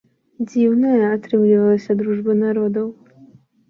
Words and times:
Дзіўная 0.51 1.03
атрымлівалася 1.17 1.91
дружба 2.03 2.41
народаў! 2.45 2.93